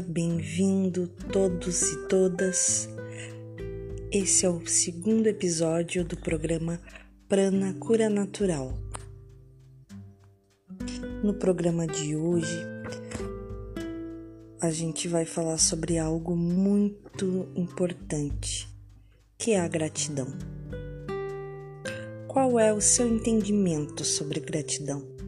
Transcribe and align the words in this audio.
Seja 0.00 0.12
bem-vindo 0.12 1.08
todos 1.30 1.82
e 1.82 2.08
todas. 2.08 2.88
Esse 4.10 4.46
é 4.46 4.48
o 4.48 4.66
segundo 4.66 5.26
episódio 5.26 6.02
do 6.04 6.16
programa 6.16 6.80
Prana 7.28 7.74
Cura 7.74 8.08
Natural. 8.08 8.72
No 11.22 11.34
programa 11.34 11.86
de 11.86 12.16
hoje, 12.16 12.64
a 14.58 14.70
gente 14.70 15.06
vai 15.06 15.26
falar 15.26 15.58
sobre 15.58 15.98
algo 15.98 16.34
muito 16.34 17.48
importante, 17.54 18.68
que 19.36 19.50
é 19.50 19.60
a 19.60 19.68
gratidão. 19.68 20.28
Qual 22.26 22.58
é 22.58 22.72
o 22.72 22.80
seu 22.80 23.06
entendimento 23.06 24.02
sobre 24.02 24.40
gratidão? 24.40 25.19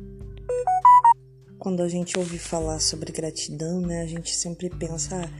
Quando 1.63 1.81
a 1.81 1.89
gente 1.89 2.19
ouve 2.19 2.41
falar 2.41 2.81
sobre 2.81 3.13
gratidão, 3.13 3.81
né, 3.81 4.03
a 4.03 4.07
gente 4.07 4.35
sempre 4.35 4.69
pensa 4.69 5.25
ah, 5.25 5.31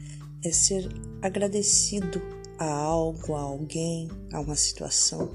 é 0.45 0.53
ser 0.53 0.89
agradecido 1.21 2.23
a 2.57 2.65
algo, 2.65 3.35
a 3.35 3.41
alguém, 3.41 4.09
a 4.33 4.39
uma 4.39 4.55
situação. 4.55 5.35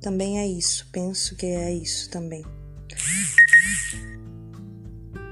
Também 0.00 0.38
é 0.38 0.46
isso, 0.46 0.88
penso 0.92 1.34
que 1.34 1.46
é 1.46 1.74
isso 1.74 2.08
também. 2.08 2.44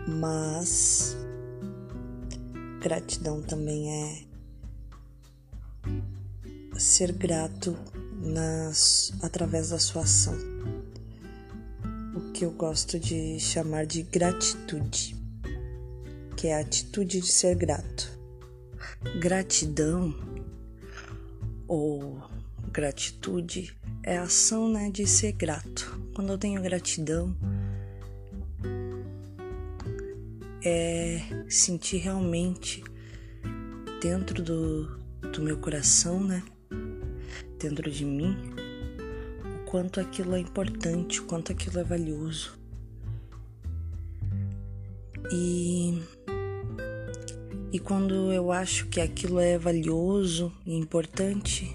Mas 0.08 1.16
gratidão 2.80 3.40
também 3.42 3.92
é 3.92 4.24
ser 6.80 7.12
grato 7.12 7.78
nas 8.20 9.12
através 9.22 9.68
da 9.68 9.78
sua 9.78 10.02
ação 10.02 10.36
que 12.42 12.46
eu 12.46 12.50
gosto 12.50 12.98
de 12.98 13.38
chamar 13.38 13.86
de 13.86 14.02
gratitude, 14.02 15.14
que 16.36 16.48
é 16.48 16.56
a 16.56 16.58
atitude 16.58 17.20
de 17.20 17.30
ser 17.30 17.54
grato. 17.54 18.18
Gratidão 19.20 20.12
ou 21.68 22.20
gratitude 22.72 23.78
é 24.02 24.18
a 24.18 24.24
ação 24.24 24.68
né, 24.68 24.90
de 24.90 25.06
ser 25.06 25.30
grato. 25.34 25.96
Quando 26.16 26.32
eu 26.32 26.38
tenho 26.38 26.60
gratidão, 26.60 27.32
é 30.64 31.20
sentir 31.48 31.98
realmente 31.98 32.82
dentro 34.02 34.42
do, 34.42 34.98
do 35.32 35.40
meu 35.42 35.58
coração, 35.58 36.18
né? 36.24 36.42
Dentro 37.60 37.88
de 37.88 38.04
mim, 38.04 38.36
quanto 39.72 40.00
aquilo 40.00 40.34
é 40.34 40.38
importante, 40.38 41.22
o 41.22 41.24
quanto 41.24 41.50
aquilo 41.50 41.78
é 41.78 41.82
valioso. 41.82 42.52
E 45.32 45.98
e 47.72 47.78
quando 47.78 48.30
eu 48.30 48.52
acho 48.52 48.86
que 48.88 49.00
aquilo 49.00 49.40
é 49.40 49.56
valioso 49.56 50.52
e 50.66 50.74
importante, 50.76 51.74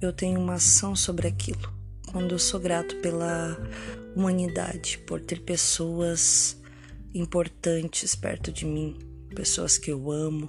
eu 0.00 0.12
tenho 0.12 0.38
uma 0.38 0.54
ação 0.54 0.94
sobre 0.94 1.26
aquilo. 1.26 1.74
Quando 2.12 2.30
eu 2.30 2.38
sou 2.38 2.60
grato 2.60 2.94
pela 2.98 3.58
humanidade, 4.14 4.98
por 4.98 5.20
ter 5.20 5.40
pessoas 5.40 6.62
importantes 7.12 8.14
perto 8.14 8.52
de 8.52 8.64
mim, 8.64 8.96
pessoas 9.34 9.76
que 9.76 9.90
eu 9.90 10.12
amo, 10.12 10.48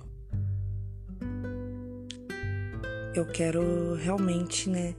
eu 3.16 3.26
quero 3.26 3.96
realmente, 3.96 4.70
né, 4.70 4.94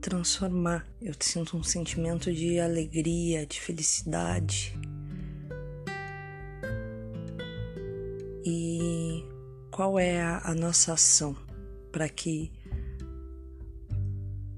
transformar. 0.00 0.86
Eu 1.00 1.14
sinto 1.20 1.56
um 1.56 1.62
sentimento 1.62 2.32
de 2.32 2.58
alegria, 2.58 3.46
de 3.46 3.60
felicidade. 3.60 4.74
E 8.44 9.24
qual 9.70 9.98
é 9.98 10.22
a, 10.22 10.50
a 10.50 10.54
nossa 10.54 10.94
ação 10.94 11.36
para 11.92 12.08
que 12.08 12.52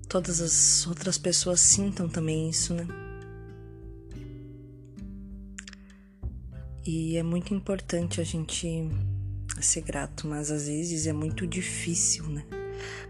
todas 0.09 0.41
as 0.41 0.87
outras 0.87 1.19
pessoas 1.19 1.61
sintam 1.61 2.09
também 2.09 2.49
isso, 2.49 2.75
né? 2.75 2.87
E 6.87 7.17
é 7.17 7.22
muito 7.22 7.55
importante 7.55 8.21
a 8.21 8.25
gente 8.25 8.89
ser 9.61 9.83
grato, 9.83 10.27
mas 10.27 10.51
às 10.51 10.67
vezes 10.67 11.07
é 11.07 11.12
muito 11.12 11.47
difícil, 11.47 12.27
né? 12.28 12.59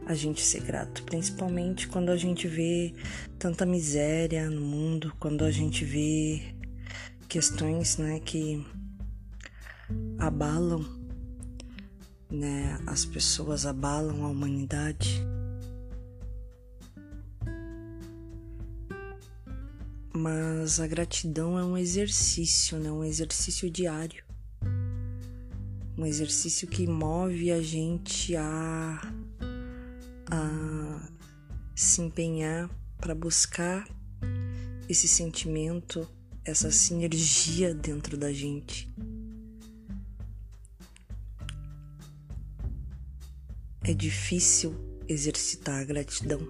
A 0.07 0.15
gente 0.15 0.41
ser 0.41 0.63
grato, 0.63 1.03
principalmente 1.05 1.89
quando 1.89 2.11
a 2.11 2.17
gente 2.17 2.49
vê 2.49 2.95
tanta 3.39 3.65
miséria 3.65 4.49
no 4.51 4.61
mundo, 4.61 5.15
quando 5.19 5.45
a 5.45 5.51
gente 5.51 5.85
vê 5.85 6.55
questões, 7.29 7.97
né, 7.97 8.19
que 8.21 8.67
abalam, 10.19 10.85
né, 12.31 12.79
as 12.87 13.05
pessoas 13.05 13.67
abalam 13.67 14.25
a 14.25 14.29
humanidade. 14.29 15.23
Mas 20.13 20.81
a 20.81 20.87
gratidão 20.87 21.59
é 21.59 21.65
um 21.65 21.79
exercício, 21.79 22.79
né, 22.79 22.91
um 22.91 23.05
exercício 23.05 23.71
diário. 23.71 24.25
Um 25.97 26.05
exercício 26.05 26.67
que 26.67 26.87
move 26.87 27.53
a 27.53 27.63
gente 27.63 28.35
a 28.35 29.01
a 30.31 31.09
se 31.75 32.01
empenhar 32.01 32.71
para 32.99 33.15
buscar 33.15 33.89
esse 34.89 35.09
sentimento, 35.09 36.09
essa 36.45 36.71
sinergia 36.71 37.75
dentro 37.75 38.17
da 38.17 38.33
gente. 38.33 38.93
É 43.83 43.95
difícil 43.95 44.75
exercitar 45.09 45.81
a 45.81 45.85
gratidão. 45.85 46.41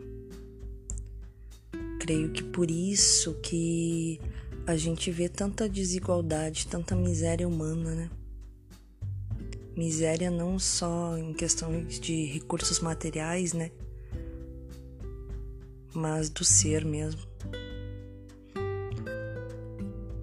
Creio 2.00 2.32
que 2.32 2.42
por 2.42 2.70
isso 2.70 3.34
que 3.40 4.20
a 4.66 4.76
gente 4.76 5.10
vê 5.10 5.28
tanta 5.28 5.68
desigualdade, 5.68 6.66
tanta 6.66 6.94
miséria 6.96 7.46
humana, 7.46 7.94
né? 7.94 8.10
Miséria 9.76 10.30
não 10.30 10.58
só 10.58 11.16
em 11.16 11.32
questões 11.32 11.98
de 11.98 12.24
recursos 12.26 12.80
materiais, 12.80 13.52
né? 13.52 13.70
Mas 15.94 16.30
do 16.30 16.44
ser 16.44 16.84
mesmo. 16.84 17.22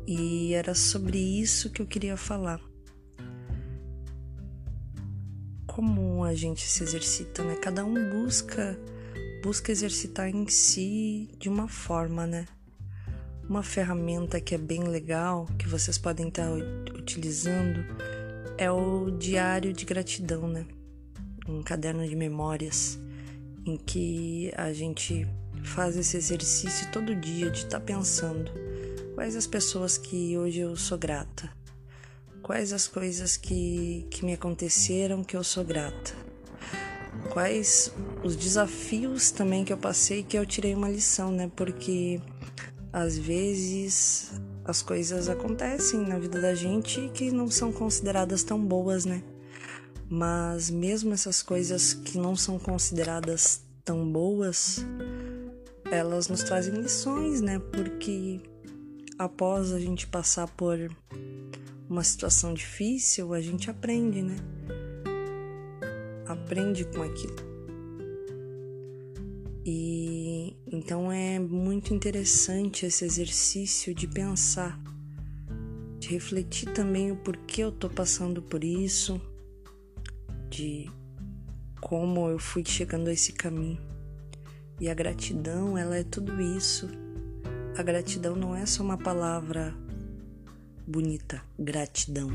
E 0.05 0.53
era 0.53 0.73
sobre 0.73 1.17
isso 1.17 1.69
que 1.69 1.81
eu 1.81 1.85
queria 1.85 2.15
falar. 2.15 2.61
Como 5.65 6.23
a 6.23 6.33
gente 6.33 6.65
se 6.67 6.83
exercita, 6.83 7.43
né? 7.43 7.55
Cada 7.55 7.83
um 7.83 7.93
busca 7.93 8.79
busca 9.43 9.71
exercitar 9.71 10.27
em 10.27 10.47
si 10.47 11.29
de 11.37 11.47
uma 11.47 11.67
forma, 11.67 12.25
né? 12.25 12.45
Uma 13.47 13.63
ferramenta 13.63 14.41
que 14.41 14.53
é 14.53 14.57
bem 14.57 14.83
legal, 14.83 15.45
que 15.57 15.67
vocês 15.69 15.97
podem 15.97 16.27
estar 16.27 16.51
utilizando 16.93 17.85
é 18.57 18.71
o 18.71 19.11
diário 19.11 19.71
de 19.71 19.85
gratidão, 19.85 20.47
né? 20.47 20.65
Um 21.47 21.61
caderno 21.61 22.07
de 22.07 22.15
memórias 22.15 22.99
em 23.65 23.77
que 23.77 24.51
a 24.55 24.73
gente 24.73 25.27
faz 25.63 25.95
esse 25.95 26.17
exercício 26.17 26.91
todo 26.91 27.15
dia 27.15 27.49
de 27.49 27.59
estar 27.59 27.79
tá 27.79 27.85
pensando 27.85 28.51
quais 29.13 29.35
as 29.35 29.45
pessoas 29.45 29.97
que 29.97 30.37
hoje 30.37 30.59
eu 30.59 30.75
sou 30.75 30.97
grata, 30.97 31.49
quais 32.41 32.73
as 32.73 32.87
coisas 32.87 33.37
que, 33.37 34.07
que 34.09 34.25
me 34.25 34.33
aconteceram 34.33 35.23
que 35.23 35.35
eu 35.35 35.43
sou 35.43 35.63
grata, 35.63 36.13
quais 37.29 37.91
os 38.23 38.35
desafios 38.35 39.31
também 39.31 39.63
que 39.63 39.73
eu 39.73 39.77
passei 39.77 40.23
que 40.23 40.37
eu 40.37 40.45
tirei 40.45 40.73
uma 40.73 40.89
lição, 40.89 41.31
né? 41.31 41.51
Porque 41.55 42.19
às 42.91 43.17
vezes 43.17 44.31
as 44.67 44.81
coisas 44.81 45.29
acontecem 45.29 46.01
na 46.01 46.19
vida 46.19 46.41
da 46.41 46.53
gente 46.53 47.09
que 47.13 47.31
não 47.31 47.49
são 47.49 47.71
consideradas 47.71 48.43
tão 48.43 48.59
boas, 48.59 49.05
né? 49.05 49.23
Mas 50.09 50.69
mesmo 50.69 51.13
essas 51.13 51.41
coisas 51.41 51.93
que 51.93 52.17
não 52.17 52.35
são 52.35 52.59
consideradas 52.59 53.61
tão 53.85 54.11
boas, 54.11 54.85
elas 55.89 56.27
nos 56.27 56.43
trazem 56.43 56.73
lições, 56.73 57.39
né? 57.39 57.59
Porque 57.59 58.41
após 59.17 59.71
a 59.71 59.79
gente 59.79 60.05
passar 60.05 60.47
por 60.49 60.77
uma 61.89 62.03
situação 62.03 62.53
difícil, 62.53 63.33
a 63.33 63.39
gente 63.39 63.69
aprende, 63.69 64.21
né? 64.21 64.35
Aprende 66.27 66.83
com 66.83 67.01
aquilo. 67.03 67.56
E 69.69 70.55
então 70.65 71.11
é 71.11 71.37
muito 71.37 71.93
interessante 71.93 72.85
esse 72.85 73.03
exercício 73.03 73.93
de 73.93 74.07
pensar, 74.07 74.79
de 75.99 76.07
refletir 76.07 76.71
também 76.71 77.11
o 77.11 77.17
porquê 77.17 77.65
eu 77.65 77.71
tô 77.73 77.89
passando 77.89 78.41
por 78.41 78.63
isso, 78.63 79.19
de 80.49 80.89
como 81.81 82.29
eu 82.29 82.39
fui 82.39 82.63
chegando 82.65 83.09
a 83.09 83.11
esse 83.11 83.33
caminho. 83.33 83.77
E 84.79 84.89
a 84.89 84.93
gratidão, 84.93 85.77
ela 85.77 85.97
é 85.97 86.03
tudo 86.03 86.41
isso. 86.41 86.87
A 87.77 87.83
gratidão 87.83 88.37
não 88.37 88.55
é 88.55 88.65
só 88.65 88.81
uma 88.81 88.97
palavra 88.97 89.75
bonita, 90.87 91.43
gratidão. 91.59 92.29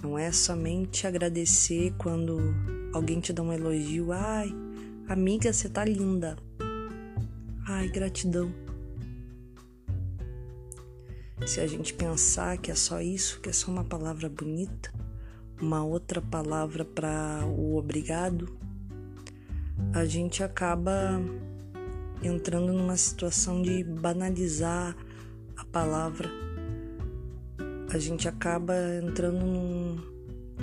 Não 0.00 0.16
é 0.16 0.30
somente 0.30 1.04
agradecer 1.04 1.92
quando 1.98 2.38
alguém 2.94 3.18
te 3.18 3.32
dá 3.32 3.42
um 3.42 3.52
elogio. 3.52 4.12
Ai, 4.12 4.54
amiga, 5.08 5.52
você 5.52 5.68
tá 5.68 5.84
linda. 5.84 6.36
Ai, 7.66 7.88
gratidão. 7.88 8.52
Se 11.46 11.60
a 11.60 11.66
gente 11.66 11.94
pensar 11.94 12.58
que 12.58 12.70
é 12.70 12.74
só 12.74 13.00
isso, 13.00 13.40
que 13.40 13.48
é 13.48 13.52
só 13.52 13.70
uma 13.70 13.84
palavra 13.84 14.28
bonita, 14.28 14.92
uma 15.60 15.82
outra 15.82 16.20
palavra 16.20 16.84
para 16.84 17.42
o 17.46 17.76
obrigado, 17.76 18.54
a 19.94 20.04
gente 20.04 20.42
acaba 20.42 21.20
entrando 22.22 22.72
numa 22.72 22.96
situação 22.96 23.62
de 23.62 23.82
banalizar 23.82 24.94
a 25.56 25.64
palavra. 25.64 26.28
A 27.90 27.98
gente 27.98 28.28
acaba 28.28 28.74
entrando 29.02 29.46
num 29.46 29.96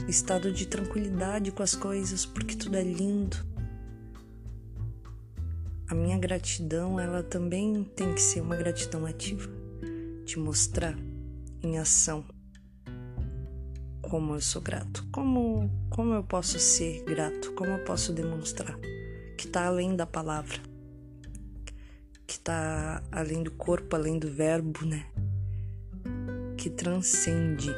estado 0.08 0.52
de 0.52 0.68
tranquilidade 0.68 1.52
com 1.52 1.64
as 1.64 1.74
coisas, 1.74 2.26
porque 2.28 2.56
tudo 2.56 2.76
é 2.76 2.84
lindo. 2.84 3.55
A 5.88 5.96
minha 5.96 6.18
gratidão, 6.18 7.00
ela 7.00 7.22
também 7.22 7.84
tem 7.96 8.14
que 8.14 8.22
ser 8.22 8.42
uma 8.42 8.56
gratidão 8.56 9.06
ativa, 9.06 9.50
te 10.26 10.40
mostrar 10.40 10.98
em 11.62 11.78
ação 11.78 12.26
como 14.02 14.36
eu 14.36 14.42
sou 14.42 14.62
grato, 14.62 15.06
como 15.12 15.70
como 15.90 16.14
eu 16.14 16.24
posso 16.24 16.60
ser 16.60 17.04
grato, 17.04 17.54
como 17.54 17.72
eu 17.72 17.84
posso 17.84 18.14
demonstrar 18.14 18.78
que 19.36 19.48
está 19.48 19.68
além 19.68 19.96
da 19.96 20.06
palavra? 20.06 20.58
Que 22.26 22.34
está 22.34 23.04
além 23.12 23.44
do 23.44 23.52
corpo, 23.52 23.96
além 23.96 24.18
do 24.18 24.30
verbo, 24.30 24.86
né? 24.86 25.06
Que 26.58 26.70
transcende, 26.70 27.70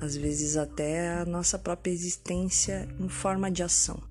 às 0.00 0.14
vezes 0.16 0.56
até 0.56 1.20
a 1.20 1.24
nossa 1.24 1.58
própria 1.58 1.90
existência 1.90 2.86
em 3.00 3.08
forma 3.08 3.50
de 3.50 3.62
ação, 3.62 4.02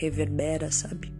reverbera, 0.00 0.72
sabe? 0.72 1.12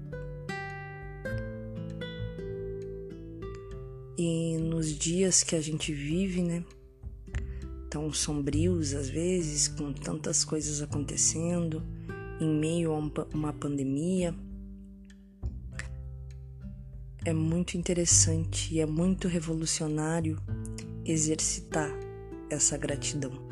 E 4.16 4.56
nos 4.58 4.98
dias 4.98 5.42
que 5.42 5.54
a 5.54 5.60
gente 5.60 5.92
vive, 5.92 6.42
né? 6.42 6.64
Tão 7.90 8.10
sombrios 8.12 8.94
às 8.94 9.10
vezes, 9.10 9.68
com 9.68 9.92
tantas 9.92 10.44
coisas 10.44 10.80
acontecendo, 10.80 11.82
em 12.40 12.48
meio 12.48 12.92
a 12.92 12.98
uma 13.34 13.52
pandemia 13.52 14.34
é 17.26 17.34
muito 17.34 17.76
interessante 17.76 18.74
e 18.74 18.80
é 18.80 18.86
muito 18.86 19.28
revolucionário 19.28 20.40
exercitar 21.04 21.90
essa 22.48 22.78
gratidão. 22.78 23.49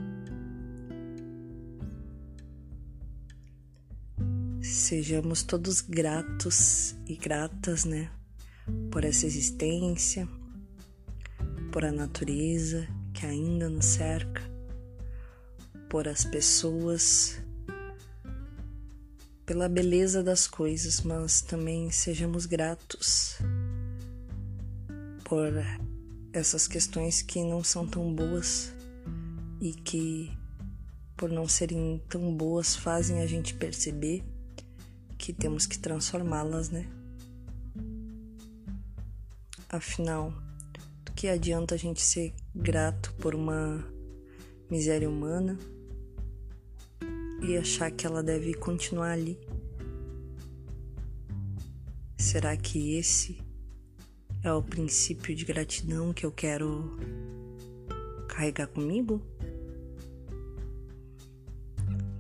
Sejamos 4.89 5.43
todos 5.43 5.83
gratos 5.83 6.97
e 7.07 7.15
gratas, 7.15 7.85
né, 7.85 8.11
por 8.91 9.05
essa 9.05 9.27
existência, 9.27 10.27
por 11.71 11.85
a 11.85 11.93
natureza 11.93 12.89
que 13.13 13.27
ainda 13.27 13.69
nos 13.69 13.85
cerca, 13.85 14.41
por 15.91 16.09
as 16.09 16.25
pessoas, 16.25 17.39
pela 19.45 19.69
beleza 19.69 20.23
das 20.23 20.47
coisas, 20.47 21.03
mas 21.03 21.43
também 21.43 21.91
sejamos 21.91 22.47
gratos 22.47 23.37
por 25.23 25.53
essas 26.33 26.67
questões 26.67 27.21
que 27.21 27.45
não 27.45 27.63
são 27.63 27.87
tão 27.87 28.11
boas 28.15 28.73
e 29.61 29.75
que, 29.75 30.33
por 31.15 31.29
não 31.31 31.47
serem 31.47 32.03
tão 32.09 32.35
boas, 32.35 32.75
fazem 32.75 33.21
a 33.21 33.27
gente 33.27 33.53
perceber 33.53 34.25
que 35.19 35.33
temos 35.33 35.67
que 35.67 35.79
transformá-las, 35.79 36.71
né? 36.71 36.89
Afinal, 39.69 40.33
do 41.05 41.13
que 41.13 41.29
adianta 41.29 41.75
a 41.75 41.79
gente 41.79 42.01
ser 42.01 42.33
grato 42.55 43.13
por 43.15 43.35
uma 43.35 43.85
miséria 44.71 45.09
humana 45.09 45.59
e 47.43 47.57
achar 47.57 47.91
que 47.91 48.07
ela 48.07 48.23
deve 48.23 48.55
continuar 48.55 49.11
ali? 49.11 49.39
Será 52.17 52.57
que 52.57 52.95
esse 52.95 53.39
é 54.43 54.53
o 54.53 54.63
princípio 54.63 55.35
de 55.35 55.45
gratidão 55.45 56.13
que 56.13 56.25
eu 56.25 56.33
quero 56.33 56.97
carregar 58.39 58.69
comigo. 58.69 59.21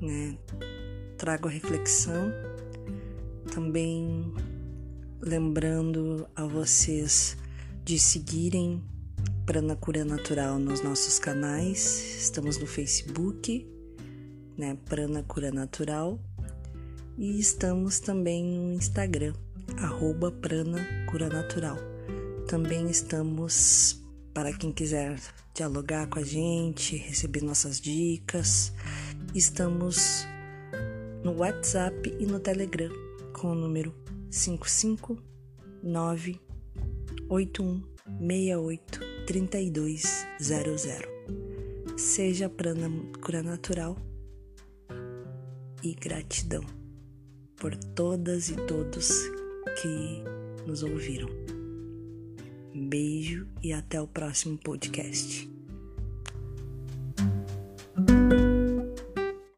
Né? 0.00 0.36
Trago 1.16 1.48
a 1.48 1.50
reflexão, 1.50 2.32
também 3.48 4.32
lembrando 5.20 6.28
a 6.36 6.44
vocês 6.44 7.36
de 7.84 7.98
seguirem 7.98 8.82
Prana 9.44 9.74
Cura 9.74 10.04
Natural 10.04 10.58
nos 10.58 10.82
nossos 10.82 11.18
canais. 11.18 12.18
Estamos 12.20 12.58
no 12.58 12.66
Facebook, 12.66 13.66
né? 14.56 14.76
Prana 14.84 15.22
Cura 15.22 15.50
Natural. 15.50 16.20
E 17.16 17.40
estamos 17.40 17.98
também 17.98 18.44
no 18.44 18.72
Instagram, 18.74 19.32
arroba 19.78 20.30
Prana 20.30 20.86
Cura 21.10 21.28
Natural. 21.28 21.76
Também 22.46 22.88
estamos 22.88 24.00
para 24.32 24.52
quem 24.52 24.70
quiser 24.70 25.18
dialogar 25.52 26.06
com 26.06 26.20
a 26.20 26.22
gente, 26.22 26.96
receber 26.96 27.42
nossas 27.42 27.80
dicas. 27.80 28.72
Estamos 29.34 30.26
no 31.24 31.32
WhatsApp 31.32 32.14
e 32.20 32.26
no 32.26 32.38
Telegram 32.38 33.07
com 33.38 33.52
o 33.52 33.54
número 33.54 33.94
559 34.30 36.40
8168 37.28 39.00
3200. 39.26 40.82
Seja 41.96 42.48
prana 42.48 42.90
cura 43.22 43.42
natural 43.42 43.96
e 45.82 45.94
gratidão 45.94 46.64
por 47.56 47.76
todas 47.76 48.48
e 48.48 48.56
todos 48.66 49.10
que 49.80 50.22
nos 50.66 50.82
ouviram. 50.82 51.28
Beijo 52.74 53.46
e 53.62 53.72
até 53.72 54.00
o 54.00 54.06
próximo 54.06 54.58
podcast. 54.58 55.57